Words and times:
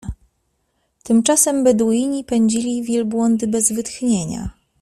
Tymczasem 1.03 1.63
Beduini 1.63 2.23
pędzili 2.23 2.83
wielbłądy 2.83 3.47
bez 3.47 3.71
wytchnienia. 3.71 4.49